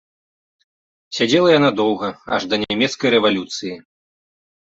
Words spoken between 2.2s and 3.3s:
аж да нямецкай